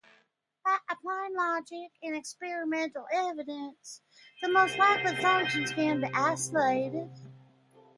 [0.65, 4.01] By applying logic and experimental evidence,
[4.41, 7.11] the most likely functions can be isolated.